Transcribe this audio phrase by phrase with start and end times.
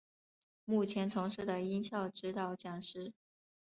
[0.65, 3.13] 目前从事的音效指导讲师。